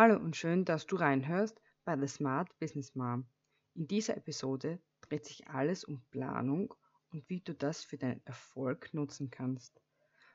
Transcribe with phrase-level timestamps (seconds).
[0.00, 3.26] Hallo und schön, dass du reinhörst bei The Smart Business Mom.
[3.74, 6.72] In dieser Episode dreht sich alles um Planung
[7.10, 9.82] und wie du das für deinen Erfolg nutzen kannst.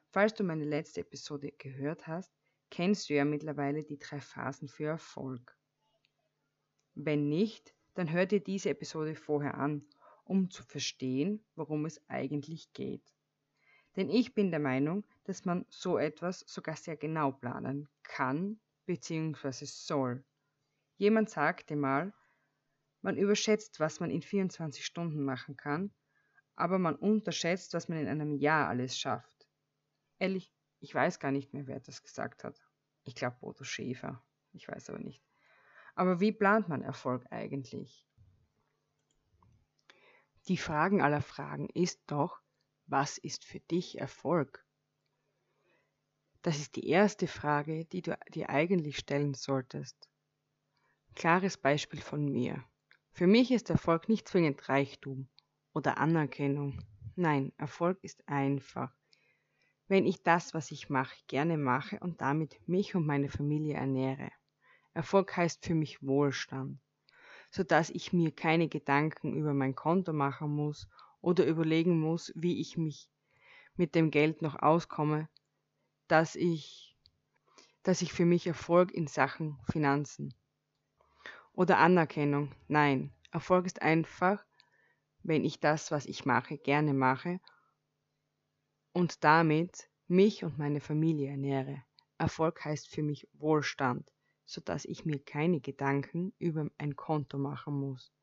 [0.10, 2.30] Falls du meine letzte Episode gehört hast,
[2.72, 5.58] kennst du ja mittlerweile die drei Phasen für Erfolg.
[6.94, 9.88] Wenn nicht, dann hör dir diese Episode vorher an,
[10.26, 13.14] um zu verstehen, worum es eigentlich geht.
[13.96, 19.66] Denn ich bin der Meinung, dass man so etwas sogar sehr genau planen kann bzw.
[19.66, 20.24] soll.
[20.98, 22.14] Jemand sagte mal,
[23.02, 25.94] man überschätzt, was man in 24 Stunden machen kann,
[26.56, 29.48] aber man unterschätzt, was man in einem Jahr alles schafft.
[30.20, 32.62] Ehrlich, ich weiß gar nicht mehr, wer das gesagt hat.
[33.04, 34.24] Ich glaube Bodo Schäfer.
[34.52, 35.24] Ich weiß aber nicht.
[35.96, 38.08] Aber wie plant man Erfolg eigentlich?
[40.48, 42.42] Die Fragen aller Fragen ist doch,
[42.86, 44.66] was ist für dich Erfolg?
[46.44, 50.10] Das ist die erste Frage, die du dir eigentlich stellen solltest.
[51.16, 52.62] Klares Beispiel von mir.
[53.14, 55.30] Für mich ist Erfolg nicht zwingend Reichtum
[55.74, 56.82] oder Anerkennung.
[57.16, 58.94] Nein, Erfolg ist einfach.
[59.88, 64.30] Wenn ich das, was ich mache, gerne mache und damit mich und meine Familie ernähre.
[64.94, 66.78] Erfolg heißt für mich Wohlstand,
[67.52, 70.90] sodass ich mir keine Gedanken über mein Konto machen muss
[71.22, 73.10] oder überlegen muss, wie ich mich
[73.78, 75.30] mit dem Geld noch auskomme,
[76.14, 76.96] dass ich,
[77.82, 80.32] dass ich für mich Erfolg in Sachen Finanzen
[81.54, 82.52] oder Anerkennung.
[82.68, 84.46] Nein, Erfolg ist einfach,
[85.24, 87.40] wenn ich das, was ich mache, gerne mache
[88.92, 91.84] und damit mich und meine Familie ernähre.
[92.20, 94.08] Erfolg heißt für mich Wohlstand,
[94.46, 98.14] sodass ich mir keine Gedanken über ein Konto machen muss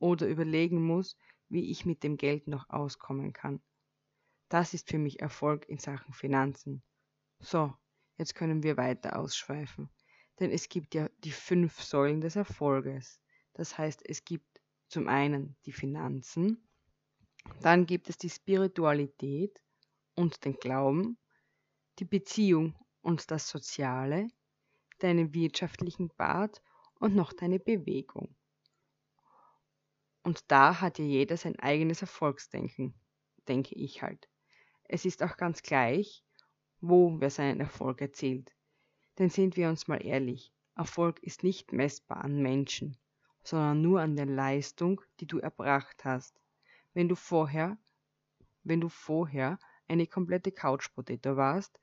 [0.00, 1.16] oder überlegen muss,
[1.48, 3.62] wie ich mit dem Geld noch auskommen kann.
[4.48, 6.82] Das ist für mich Erfolg in Sachen Finanzen.
[7.42, 7.74] So,
[8.18, 9.90] jetzt können wir weiter ausschweifen.
[10.38, 13.20] Denn es gibt ja die fünf Säulen des Erfolges.
[13.52, 16.68] Das heißt, es gibt zum einen die Finanzen,
[17.60, 19.60] dann gibt es die Spiritualität
[20.14, 21.18] und den Glauben,
[21.98, 24.28] die Beziehung und das Soziale,
[25.00, 26.62] deinen wirtschaftlichen Part
[26.94, 28.36] und noch deine Bewegung.
[30.22, 32.94] Und da hat ja jeder sein eigenes Erfolgsdenken,
[33.48, 34.28] denke ich halt.
[34.84, 36.22] Es ist auch ganz gleich,
[36.82, 38.52] wo wer seinen Erfolg erzielt.
[39.18, 42.96] Denn sind wir uns mal ehrlich, Erfolg ist nicht messbar an Menschen,
[43.44, 46.40] sondern nur an der Leistung, die du erbracht hast.
[46.92, 47.78] Wenn du vorher,
[48.64, 51.78] wenn du vorher eine komplette Couch-Potato warst,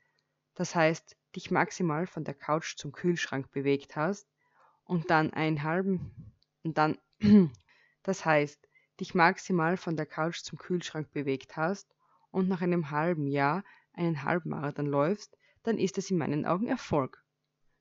[0.54, 4.28] das heißt, dich maximal von der Couch zum Kühlschrank bewegt hast
[4.84, 6.98] und dann einen halben, und dann,
[8.02, 8.68] das heißt,
[8.98, 11.94] dich maximal von der Couch zum Kühlschrank bewegt hast
[12.30, 17.22] und nach einem halben Jahr einen Halbmarathon läufst, dann ist es in meinen Augen Erfolg.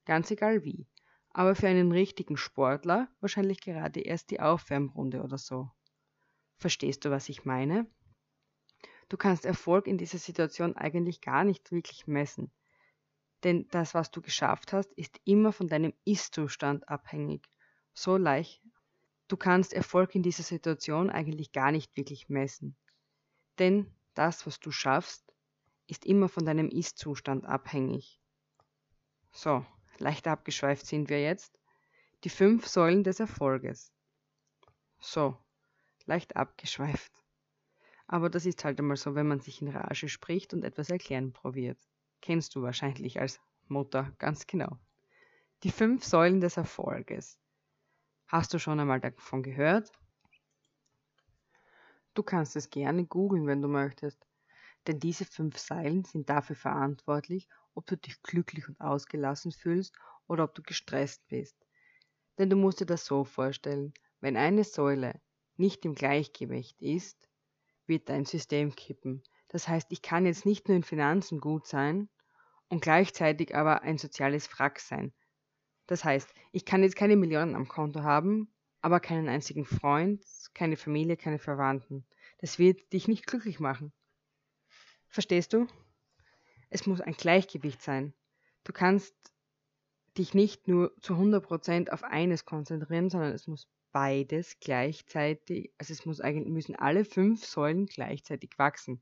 [0.05, 0.87] Ganz egal wie.
[1.31, 5.69] Aber für einen richtigen Sportler wahrscheinlich gerade erst die Aufwärmrunde oder so.
[6.57, 7.87] Verstehst du, was ich meine?
[9.07, 12.51] Du kannst Erfolg in dieser Situation eigentlich gar nicht wirklich messen.
[13.43, 17.47] Denn das, was du geschafft hast, ist immer von deinem Ist-Zustand abhängig.
[17.93, 18.61] So leicht.
[19.27, 22.75] Du kannst Erfolg in dieser Situation eigentlich gar nicht wirklich messen.
[23.57, 25.28] Denn das, was du schaffst,
[25.89, 28.21] ist immer von deinem Ist-Zustand abhängig.
[29.31, 29.65] So,
[29.97, 31.59] leicht abgeschweift sind wir jetzt.
[32.23, 33.91] Die fünf Säulen des Erfolges.
[34.99, 35.37] So,
[36.05, 37.11] leicht abgeschweift.
[38.07, 41.31] Aber das ist halt einmal so, wenn man sich in Rage spricht und etwas erklären
[41.31, 41.79] probiert.
[42.21, 44.79] Kennst du wahrscheinlich als Mutter ganz genau.
[45.63, 47.39] Die fünf Säulen des Erfolges.
[48.27, 49.91] Hast du schon einmal davon gehört?
[52.13, 54.28] Du kannst es gerne googeln, wenn du möchtest.
[54.89, 59.95] Denn diese fünf Seilen sind dafür verantwortlich, ob du dich glücklich und ausgelassen fühlst
[60.25, 61.55] oder ob du gestresst bist.
[62.39, 65.21] Denn du musst dir das so vorstellen, wenn eine Säule
[65.57, 67.29] nicht im Gleichgewicht ist,
[67.85, 69.21] wird dein System kippen.
[69.49, 72.09] Das heißt, ich kann jetzt nicht nur in Finanzen gut sein
[72.67, 75.13] und gleichzeitig aber ein soziales Frack sein.
[75.85, 78.51] Das heißt, ich kann jetzt keine Millionen am Konto haben,
[78.81, 80.25] aber keinen einzigen Freund,
[80.55, 82.07] keine Familie, keine Verwandten.
[82.39, 83.93] Das wird dich nicht glücklich machen.
[85.09, 85.67] Verstehst du?
[86.69, 88.13] Es muss ein Gleichgewicht sein.
[88.63, 89.15] Du kannst
[90.17, 96.05] dich nicht nur zu 100% auf eines konzentrieren, sondern es muss beides gleichzeitig, also es
[96.05, 99.01] muss eigentlich, müssen alle fünf Säulen gleichzeitig wachsen.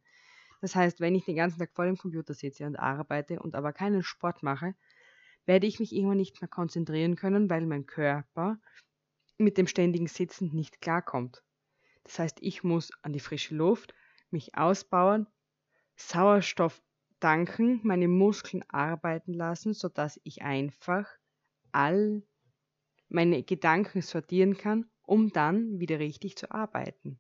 [0.62, 3.74] Das heißt, wenn ich den ganzen Tag vor dem Computer sitze und arbeite und aber
[3.74, 4.76] keinen Sport mache,
[5.46, 8.60] werde ich mich irgendwann nicht mehr konzentrieren können, weil mein Körper
[9.38, 11.44] mit dem ständigen Sitzen nicht klarkommt.
[12.04, 13.94] Das heißt, ich muss an die frische Luft,
[14.32, 15.28] mich ausbauen,
[15.98, 16.82] Sauerstoff
[17.20, 21.10] tanken, meine Muskeln arbeiten lassen, sodass ich einfach
[21.72, 22.24] all
[23.10, 27.20] meine Gedanken sortieren kann, um dann wieder richtig zu arbeiten.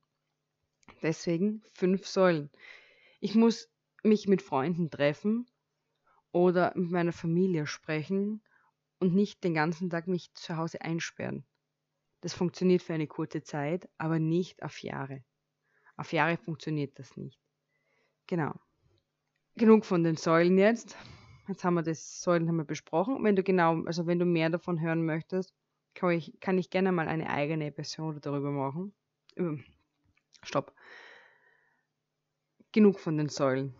[1.02, 2.52] Deswegen fünf Säulen.
[3.20, 3.70] Ich muss
[4.04, 5.50] mich mit Freunden treffen
[6.32, 8.44] oder mit meiner Familie sprechen
[9.00, 11.46] und nicht den ganzen Tag mich zu Hause einsperren.
[12.22, 15.24] Das funktioniert für eine kurze Zeit, aber nicht auf Jahre.
[15.96, 17.40] Auf Jahre funktioniert das nicht.
[18.28, 18.60] Genau.
[19.57, 20.95] Genug von den Säulen jetzt.
[21.48, 23.24] Jetzt haben wir das Säulen haben wir besprochen.
[23.24, 25.51] Wenn du genau, also wenn du mehr davon hören möchtest,
[25.95, 28.94] kann ich, kann ich gerne mal eine eigene Episode darüber machen.
[30.44, 30.75] Stopp.
[32.71, 33.74] Genug von den Säulen.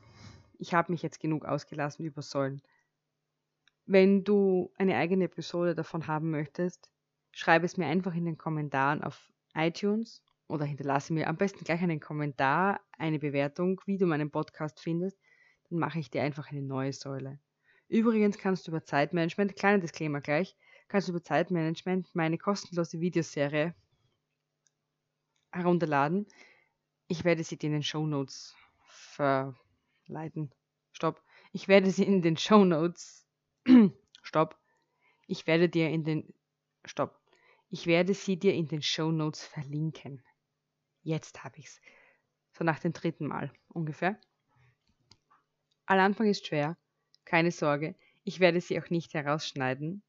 [0.58, 2.64] Ich habe mich jetzt genug ausgelassen über Säulen.
[3.86, 6.90] Wenn du eine eigene Episode davon haben möchtest,
[7.32, 11.82] schreib es mir einfach in den Kommentaren auf iTunes oder hinterlasse mir am besten gleich
[11.82, 15.20] einen Kommentar, eine Bewertung, wie du meinen Podcast findest.
[15.70, 17.40] Dann mache ich dir einfach eine neue Säule.
[17.90, 20.56] Übrigens kannst du über Zeitmanagement, kleiner Disclaimer gleich,
[20.88, 23.74] kannst du über Zeitmanagement meine kostenlose Videoserie
[25.52, 26.28] herunterladen.
[27.08, 28.56] Ich werde sie dir in den Show Notes
[28.86, 30.52] verleiten.
[30.92, 31.24] Stopp.
[31.54, 33.26] Ich werde sie in den Show Notes.
[34.22, 34.58] Stopp.
[35.28, 36.34] Ich werde dir in den.
[36.86, 37.20] Stopp.
[37.70, 40.24] Ich werde sie dir in den Show Notes verlinken.
[41.04, 41.82] Jetzt habe ich's.
[42.58, 44.20] So nach dem dritten Mal ungefähr.
[45.88, 46.78] Aller Anfang ist schwer.
[47.24, 47.96] Keine Sorge.
[48.26, 50.04] Ich werde sie auch nicht herausschneiden.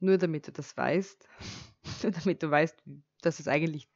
[0.00, 1.28] Nur damit du das weißt.
[2.02, 2.82] Nur damit du weißt,
[3.20, 3.86] dass es eigentlich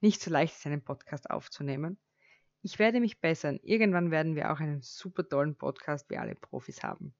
[0.00, 1.98] nicht so leicht ist, einen Podcast aufzunehmen.
[2.62, 3.60] Ich werde mich bessern.
[3.62, 7.14] Irgendwann werden wir auch einen super tollen Podcast wie alle Profis haben.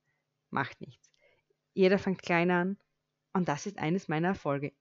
[0.48, 1.12] Macht nichts.
[1.74, 2.78] Jeder fängt klein an
[3.34, 4.72] und das ist eines meiner Erfolge.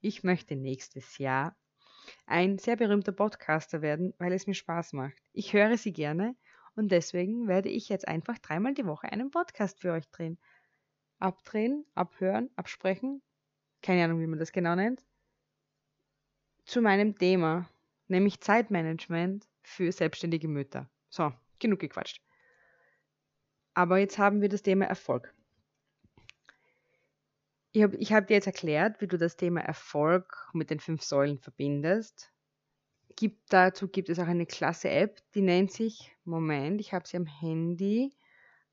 [0.00, 1.54] Ich möchte nächstes Jahr
[2.26, 5.22] ein sehr berühmter Podcaster werden, weil es mir Spaß macht.
[5.32, 6.34] Ich höre sie gerne
[6.76, 10.38] und deswegen werde ich jetzt einfach dreimal die Woche einen Podcast für euch drehen
[11.24, 13.22] abdrehen, abhören, absprechen,
[13.82, 15.02] keine Ahnung, wie man das genau nennt,
[16.66, 17.68] zu meinem Thema,
[18.08, 20.90] nämlich Zeitmanagement für selbstständige Mütter.
[21.08, 22.22] So, genug gequatscht.
[23.72, 25.34] Aber jetzt haben wir das Thema Erfolg.
[27.72, 31.38] Ich habe hab dir jetzt erklärt, wie du das Thema Erfolg mit den fünf Säulen
[31.38, 32.32] verbindest.
[33.16, 37.16] Gibt, dazu gibt es auch eine klasse App, die nennt sich, Moment, ich habe sie
[37.16, 38.12] am Handy,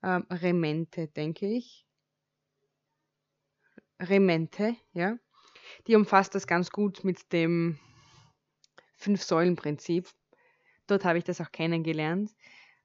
[0.02, 1.86] ähm, Remente, denke ich.
[4.00, 5.16] Remente, ja.
[5.86, 7.78] Die umfasst das ganz gut mit dem
[8.96, 10.08] Fünf-Säulen-Prinzip.
[10.86, 12.30] Dort habe ich das auch kennengelernt.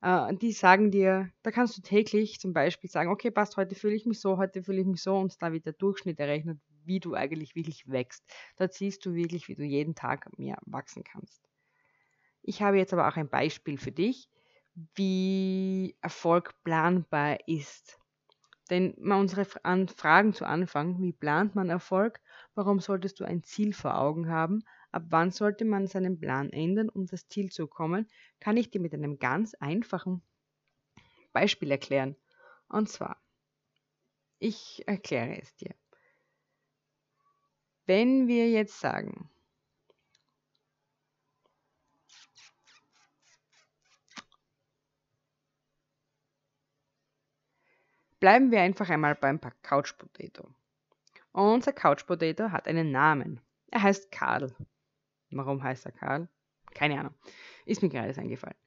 [0.01, 3.95] Äh, die sagen dir, da kannst du täglich zum Beispiel sagen, okay, passt, heute fühle
[3.95, 6.99] ich mich so, heute fühle ich mich so und da wird der Durchschnitt errechnet, wie
[6.99, 8.23] du eigentlich wirklich wächst.
[8.57, 11.47] Dort siehst du wirklich, wie du jeden Tag mehr wachsen kannst.
[12.41, 14.27] Ich habe jetzt aber auch ein Beispiel für dich,
[14.95, 17.99] wie Erfolg planbar ist.
[18.69, 22.21] Denn mal unsere Fragen zu Anfang, wie plant man Erfolg?
[22.55, 24.63] Warum solltest du ein Ziel vor Augen haben?
[24.91, 28.07] Ab wann sollte man seinen Plan ändern, um das Ziel zu kommen?
[28.39, 30.23] Kann ich dir mit einem ganz einfachen
[31.31, 32.17] Beispiel erklären.
[32.67, 33.21] Und zwar,
[34.39, 35.75] ich erkläre es dir.
[37.87, 39.29] Wenn wir jetzt sagen,
[48.19, 50.49] Bleiben wir einfach einmal beim Couch Potato.
[51.33, 53.39] Unser Couch Potato hat einen Namen.
[53.69, 54.55] Er heißt Karl.
[55.29, 56.27] Warum heißt er Karl?
[56.73, 57.13] Keine Ahnung.
[57.65, 58.57] Ist mir gerade eingefallen.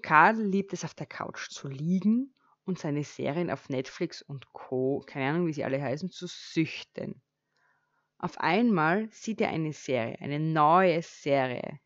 [0.00, 2.32] Karl liebt es auf der Couch zu liegen
[2.64, 7.20] und seine Serien auf Netflix und Co., keine Ahnung, wie sie alle heißen, zu süchten.
[8.18, 11.78] Auf einmal sieht er eine Serie, eine neue Serie.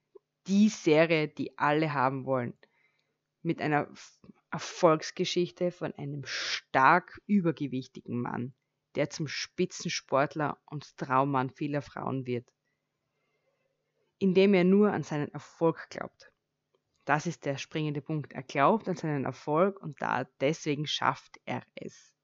[0.46, 2.56] Die Serie, die alle haben wollen.
[3.42, 3.88] Mit einer
[4.50, 8.54] Erfolgsgeschichte von einem stark übergewichtigen Mann,
[8.94, 12.50] der zum Spitzensportler und Traummann vieler Frauen wird,
[14.18, 16.32] indem er nur an seinen Erfolg glaubt.
[17.04, 18.32] Das ist der springende Punkt.
[18.32, 22.14] Er glaubt an seinen Erfolg und da deswegen schafft er es.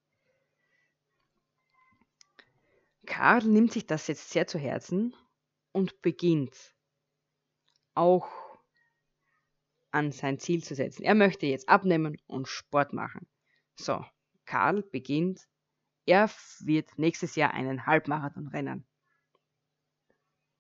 [3.09, 5.17] Karl nimmt sich das jetzt sehr zu Herzen
[5.73, 6.75] und beginnt
[7.95, 8.29] auch
[9.91, 11.03] an sein Ziel zu setzen.
[11.05, 13.27] Er möchte jetzt abnehmen und Sport machen.
[13.77, 14.05] So,
[14.45, 15.49] Karl beginnt.
[16.05, 18.87] Er wird nächstes Jahr einen Halbmarathon rennen.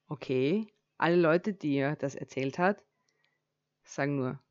[0.06, 2.82] Okay, alle Leute, die er das erzählt hat,
[3.84, 4.42] sagen nur,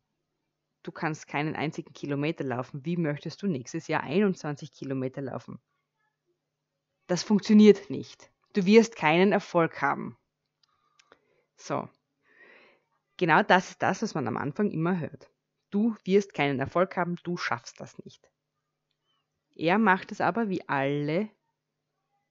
[0.83, 2.85] du kannst keinen einzigen Kilometer laufen.
[2.85, 5.59] Wie möchtest du nächstes Jahr 21 Kilometer laufen?
[7.07, 8.29] Das funktioniert nicht.
[8.53, 10.17] Du wirst keinen Erfolg haben.
[11.55, 11.89] So,
[13.17, 15.29] Genau das ist das, was man am Anfang immer hört.
[15.71, 18.29] Du wirst keinen Erfolg haben, du schaffst das nicht.
[19.55, 21.29] Er macht es aber wie alle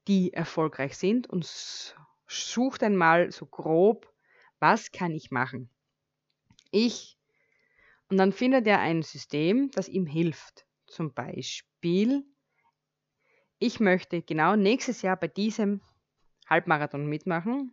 [0.06, 1.45] die erfolgreich sind und
[2.28, 4.12] sucht einmal so grob,
[4.61, 5.68] was kann ich machen?
[6.71, 7.18] Ich,
[8.09, 10.66] und dann findet er ein System, das ihm hilft.
[10.87, 12.25] Zum Beispiel,
[13.58, 15.80] ich möchte genau nächstes Jahr bei diesem
[16.48, 17.72] Halbmarathon mitmachen.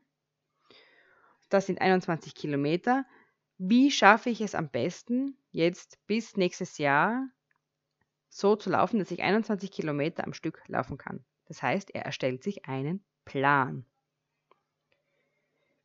[1.49, 3.05] Das sind 21 Kilometer.
[3.57, 7.27] Wie schaffe ich es am besten, jetzt bis nächstes Jahr
[8.29, 11.23] so zu laufen, dass ich 21 Kilometer am Stück laufen kann?
[11.45, 13.85] Das heißt, er erstellt sich einen Plan.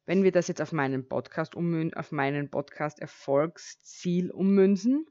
[0.06, 5.06] Wenn wir das jetzt auf meinen Podcast auf meinen Podcast Erfolgsziel ummünzen,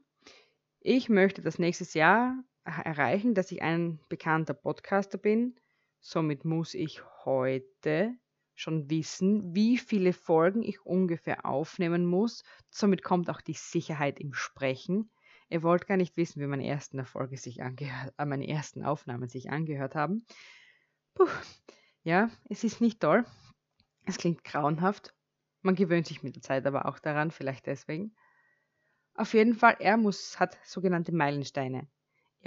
[0.80, 5.56] ich möchte das nächstes Jahr erreichen, dass ich ein bekannter Podcaster bin.
[6.00, 8.14] Somit muss ich heute
[8.54, 12.42] schon wissen, wie viele Folgen ich ungefähr aufnehmen muss.
[12.70, 15.10] Somit kommt auch die Sicherheit im Sprechen.
[15.48, 19.28] Ihr wollt gar nicht wissen, wie meine ersten Erfolge sich angehört, äh, meine ersten Aufnahmen
[19.28, 20.26] sich angehört haben.
[21.14, 21.28] Puh.
[22.02, 23.24] Ja, es ist nicht toll.
[24.06, 25.14] Es klingt grauenhaft.
[25.62, 28.14] Man gewöhnt sich mit der Zeit aber auch daran, vielleicht deswegen.
[29.14, 31.88] Auf jeden Fall, er muss, hat sogenannte Meilensteine.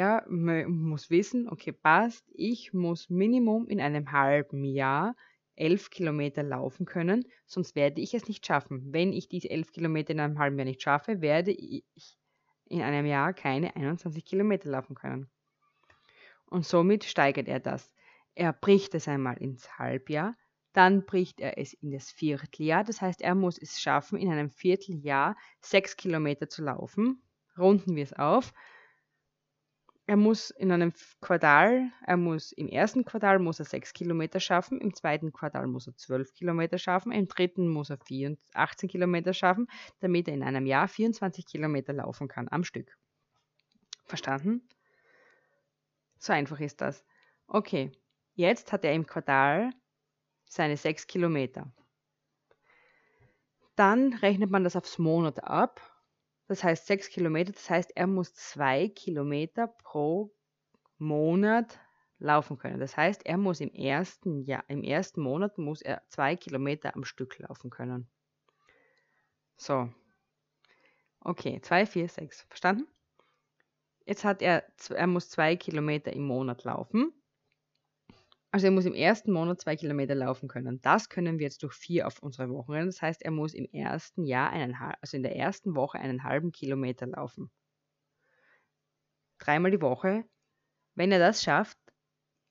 [0.01, 5.15] Er muss wissen, okay, passt, ich muss Minimum in einem halben Jahr
[5.55, 8.91] elf Kilometer laufen können, sonst werde ich es nicht schaffen.
[8.91, 11.85] Wenn ich diese elf Kilometer in einem halben Jahr nicht schaffe, werde ich
[12.65, 15.29] in einem Jahr keine 21 Kilometer laufen können.
[16.47, 17.93] Und somit steigert er das.
[18.33, 20.35] Er bricht es einmal ins Halbjahr,
[20.73, 22.83] dann bricht er es in das Vierteljahr.
[22.83, 27.21] Das heißt, er muss es schaffen, in einem Vierteljahr sechs Kilometer zu laufen.
[27.55, 28.51] Runden wir es auf.
[30.11, 30.91] Er muss in einem
[31.21, 35.87] Quartal, er muss im ersten Quartal muss er sechs Kilometer schaffen, im zweiten Quartal muss
[35.87, 37.97] er zwölf Kilometer schaffen, im dritten muss er
[38.53, 39.67] 18 Kilometer schaffen,
[40.01, 42.97] damit er in einem Jahr 24 Kilometer laufen kann am Stück.
[44.03, 44.67] Verstanden?
[46.19, 47.05] So einfach ist das.
[47.47, 47.93] Okay,
[48.33, 49.69] jetzt hat er im Quartal
[50.43, 51.71] seine sechs Kilometer.
[53.77, 55.79] Dann rechnet man das aufs Monat ab.
[56.51, 57.53] Das heißt sechs Kilometer.
[57.53, 60.35] Das heißt, er muss zwei Kilometer pro
[60.97, 61.79] Monat
[62.19, 62.77] laufen können.
[62.77, 67.05] Das heißt, er muss im ersten Jahr, im ersten Monat muss er zwei Kilometer am
[67.05, 68.11] Stück laufen können.
[69.55, 69.93] So.
[71.21, 72.41] Okay, zwei, vier, sechs.
[72.49, 72.85] Verstanden?
[74.03, 77.13] Jetzt hat er, er muss zwei Kilometer im Monat laufen.
[78.53, 80.81] Also er muss im ersten Monat zwei Kilometer laufen können.
[80.81, 82.87] Das können wir jetzt durch vier auf unsere Wochen rennen.
[82.87, 86.51] Das heißt, er muss im ersten Jahr einen, also in der ersten Woche einen halben
[86.51, 87.49] Kilometer laufen.
[89.39, 90.25] Dreimal die Woche.
[90.95, 91.77] Wenn er das schafft,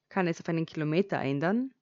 [0.08, 1.72] kann er es auf einen Kilometer ändern.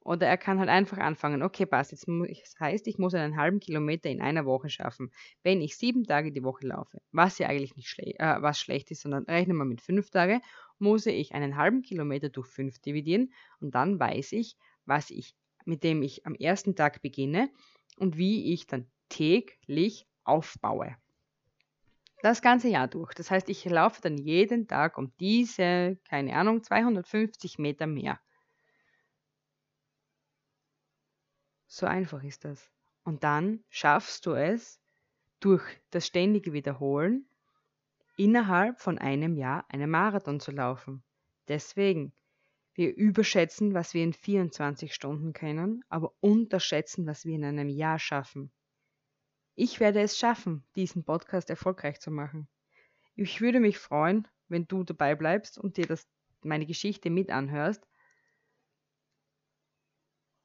[0.00, 3.58] Oder er kann halt einfach anfangen, okay, passt, jetzt das heißt, ich muss einen halben
[3.58, 5.10] Kilometer in einer Woche schaffen,
[5.42, 7.02] wenn ich sieben Tage die Woche laufe.
[7.10, 10.40] Was ja eigentlich nicht schle äh, was schlecht ist, sondern rechnen wir mit fünf Tage
[10.78, 15.82] muss ich einen halben Kilometer durch 5 dividieren und dann weiß ich, was ich, mit
[15.82, 17.50] dem ich am ersten Tag beginne
[17.96, 20.96] und wie ich dann täglich aufbaue.
[22.22, 23.14] Das ganze Jahr durch.
[23.14, 28.18] Das heißt, ich laufe dann jeden Tag um diese, keine Ahnung, 250 Meter mehr.
[31.66, 32.70] So einfach ist das.
[33.04, 34.80] Und dann schaffst du es
[35.40, 37.28] durch das ständige Wiederholen
[38.16, 41.04] innerhalb von einem Jahr einen Marathon zu laufen.
[41.48, 42.12] Deswegen,
[42.74, 47.98] wir überschätzen, was wir in 24 Stunden können, aber unterschätzen, was wir in einem Jahr
[47.98, 48.50] schaffen.
[49.54, 52.48] Ich werde es schaffen, diesen Podcast erfolgreich zu machen.
[53.14, 56.06] Ich würde mich freuen, wenn du dabei bleibst und dir das,
[56.42, 57.86] meine Geschichte mit anhörst.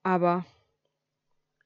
[0.03, 0.45] Aber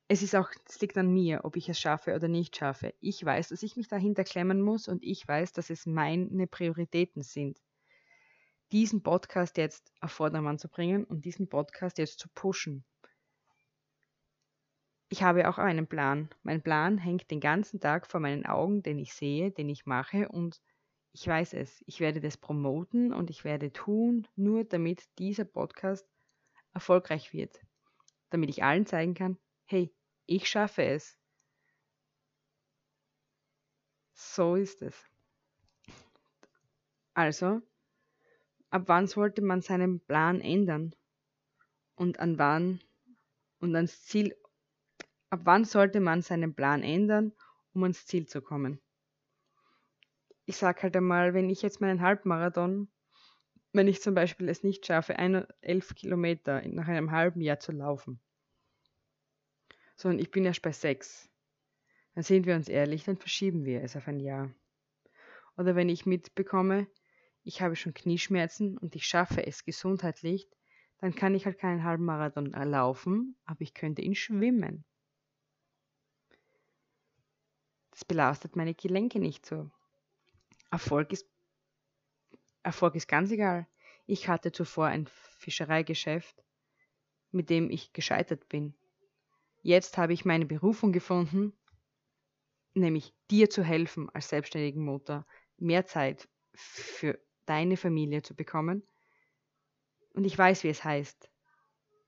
[0.08, 2.94] es ist auch, es liegt an mir, ob ich es schaffe oder nicht schaffe.
[3.00, 7.24] Ich weiß, dass ich mich dahinter klemmen muss und ich weiß, dass es meine Prioritäten
[7.24, 7.60] sind.
[8.72, 12.86] Diesen Podcast jetzt auf Vordermann zu bringen und diesen Podcast jetzt zu pushen.
[15.10, 16.30] Ich habe auch einen Plan.
[16.44, 20.30] Mein Plan hängt den ganzen Tag vor meinen Augen, den ich sehe, den ich mache
[20.30, 20.62] und
[21.14, 21.84] ich weiß es.
[21.88, 26.06] Ich werde das promoten und ich werde tun, nur damit dieser Podcast
[26.74, 27.60] erfolgreich wird.
[28.30, 29.94] Damit ich allen zeigen kann, hey,
[30.26, 31.18] ich schaffe es.
[34.14, 34.96] So ist es.
[37.14, 37.62] Also,
[38.70, 40.94] ab wann sollte man seinen Plan ändern?
[41.96, 42.82] Und an wann
[43.60, 44.36] und ans Ziel,
[45.30, 47.32] ab wann sollte man seinen Plan ändern,
[47.74, 48.82] um ans Ziel zu kommen?
[50.46, 52.90] Ich sage halt einmal, wenn ich jetzt meinen Halbmarathon,
[53.74, 58.20] wenn ich zum Beispiel es nicht schaffe, 11 Kilometer nach einem halben Jahr zu laufen,
[59.96, 61.30] sondern ich bin erst bei sechs.
[62.14, 64.54] Dann sind wir uns ehrlich, dann verschieben wir es auf ein Jahr.
[65.58, 66.88] Oder wenn ich mitbekomme,
[67.44, 70.50] ich habe schon Knieschmerzen und ich schaffe es gesundheitlich,
[71.00, 74.86] dann kann ich halt keinen halben Marathon laufen, aber ich könnte ihn schwimmen.
[77.92, 79.70] Das belastet meine Gelenke nicht so.
[80.72, 81.30] Erfolg ist,
[82.64, 83.68] Erfolg ist ganz egal.
[84.06, 86.44] Ich hatte zuvor ein Fischereigeschäft,
[87.32, 88.76] mit dem ich gescheitert bin.
[89.66, 91.52] Jetzt habe ich meine Berufung gefunden,
[92.76, 95.26] nämlich dir zu helfen als selbstständigen Mutter,
[95.58, 98.88] mehr Zeit für deine Familie zu bekommen.
[100.14, 101.32] Und ich weiß, wie es heißt,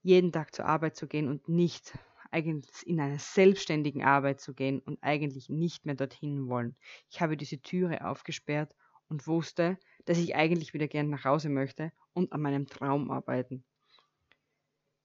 [0.02, 1.98] jeden Tag zur Arbeit zu gehen und nicht
[2.30, 6.76] eigentlich in einer selbstständigen Arbeit zu gehen und eigentlich nicht mehr dorthin wollen.
[7.10, 8.72] Ich habe diese Türe aufgesperrt
[9.08, 13.64] und wusste, dass ich eigentlich wieder gern nach Hause möchte und an meinem Traum arbeiten.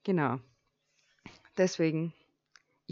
[0.04, 0.38] Genau.
[1.58, 2.14] Deswegen,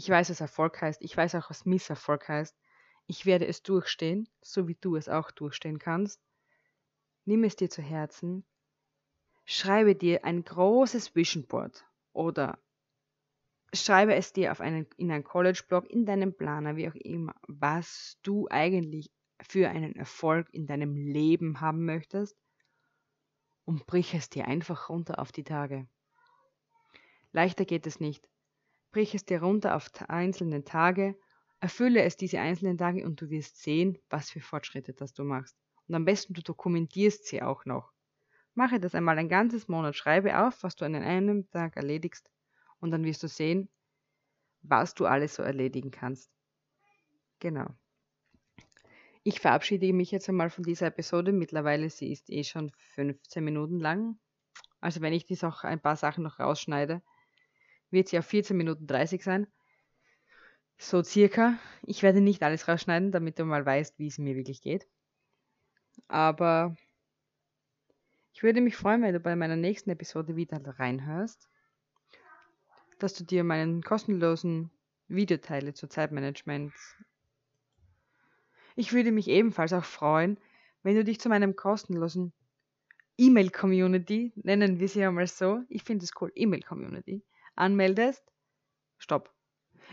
[0.02, 2.58] ich weiß, was Erfolg heißt, ich weiß auch, was Misserfolg heißt.
[3.06, 6.20] Ich werde es durchstehen, so wie du es auch durchstehen kannst.
[7.24, 8.44] Nimm es dir zu Herzen.
[9.44, 12.58] Schreibe dir ein großes Vision Board oder
[13.72, 18.18] schreibe es dir auf einen, in einen College-Blog, in deinem Planer, wie auch immer, was
[18.24, 22.36] du eigentlich für einen Erfolg in deinem Leben haben möchtest
[23.64, 25.86] und brich es dir einfach runter auf die Tage.
[27.30, 28.31] Leichter geht es nicht.
[28.92, 31.16] Brich es dir runter auf einzelne Tage,
[31.60, 35.56] erfülle es diese einzelnen Tage und du wirst sehen, was für Fortschritte das du machst.
[35.88, 37.92] Und am besten du dokumentierst sie auch noch.
[38.54, 42.30] Mache das einmal ein ganzes Monat, schreibe auf, was du an einem Tag erledigst
[42.80, 43.70] und dann wirst du sehen,
[44.60, 46.30] was du alles so erledigen kannst.
[47.40, 47.74] Genau.
[49.24, 51.32] Ich verabschiede mich jetzt einmal von dieser Episode.
[51.32, 54.18] Mittlerweile sie ist eh schon 15 Minuten lang.
[54.80, 57.02] Also wenn ich dies auch ein paar Sachen noch rausschneide,
[57.92, 59.46] wird sie auf 14 Minuten 30 sein.
[60.78, 61.58] So circa.
[61.82, 64.86] Ich werde nicht alles rausschneiden, damit du mal weißt, wie es mir wirklich geht.
[66.08, 66.76] Aber
[68.32, 71.48] ich würde mich freuen, wenn du bei meiner nächsten Episode wieder reinhörst
[73.02, 74.70] dass du dir meinen kostenlosen
[75.08, 76.72] Videoteile zu Zeitmanagement.
[78.76, 80.38] Ich würde mich ebenfalls auch freuen,
[80.82, 82.32] wenn du dich zu meinem kostenlosen
[83.18, 87.22] E-Mail-Community, nennen wir sie einmal so, ich finde es cool, E-Mail-Community,
[87.56, 88.24] anmeldest.
[88.98, 89.32] Stopp.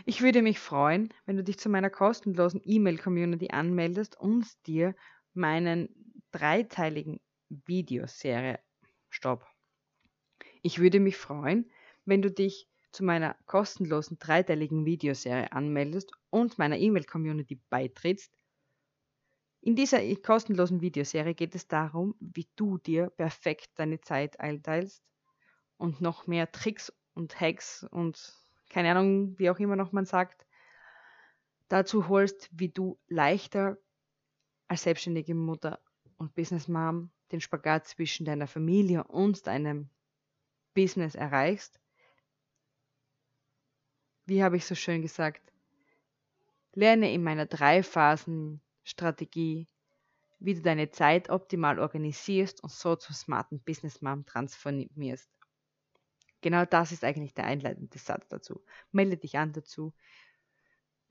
[0.06, 4.94] Ich würde mich freuen, wenn du dich zu meiner kostenlosen E-Mail-Community anmeldest und dir
[5.34, 5.88] meinen
[6.32, 8.60] dreiteiligen Videoserie.
[9.08, 9.46] Stopp.
[10.62, 11.70] Ich würde mich freuen,
[12.04, 18.34] wenn du dich zu meiner kostenlosen dreiteiligen Videoserie anmeldest und meiner E-Mail-Community beitrittst.
[19.62, 25.02] In dieser kostenlosen Videoserie geht es darum, wie du dir perfekt deine Zeit einteilst
[25.76, 28.34] und noch mehr Tricks und Hacks und
[28.68, 30.46] keine Ahnung, wie auch immer noch man sagt,
[31.68, 33.78] dazu holst, wie du leichter
[34.68, 35.80] als selbstständige Mutter
[36.18, 39.88] und Business Mom den Spagat zwischen deiner Familie und deinem
[40.74, 41.80] Business erreichst
[44.30, 45.42] wie habe ich so schön gesagt,
[46.72, 49.66] lerne in meiner Drei-Phasen-Strategie,
[50.38, 55.28] wie du deine Zeit optimal organisierst und so zur smarten Business Mom transformierst.
[56.40, 58.62] Genau das ist eigentlich der einleitende Satz dazu.
[58.92, 59.92] Melde dich an dazu.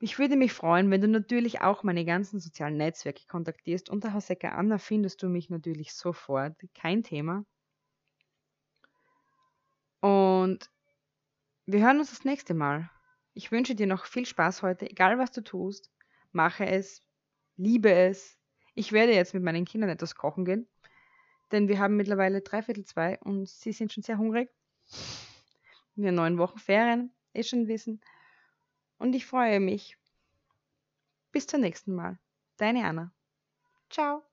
[0.00, 3.90] Ich würde mich freuen, wenn du natürlich auch meine ganzen sozialen Netzwerke kontaktierst.
[3.90, 6.56] Unter Hoseka Anna findest du mich natürlich sofort.
[6.74, 7.44] Kein Thema.
[10.00, 10.70] Und
[11.66, 12.90] wir hören uns das nächste Mal.
[13.34, 15.90] Ich wünsche dir noch viel Spaß heute, egal was du tust.
[16.32, 17.02] Mache es,
[17.56, 18.38] liebe es.
[18.74, 20.66] Ich werde jetzt mit meinen Kindern etwas kochen gehen,
[21.52, 24.48] denn wir haben mittlerweile dreiviertel zwei und sie sind schon sehr hungrig.
[25.96, 28.00] Den neun Wochen Ferien, eh schon wissen.
[28.98, 29.96] Und ich freue mich.
[31.32, 32.18] Bis zum nächsten Mal.
[32.56, 33.12] Deine Anna.
[33.90, 34.29] Ciao.